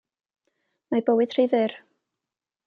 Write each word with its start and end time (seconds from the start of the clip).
Mae 0.93 1.05
bywyd 1.09 1.37
rhy 1.37 1.45
fyr. 1.53 1.77